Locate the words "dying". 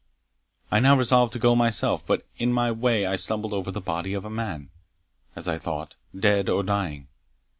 6.63-7.07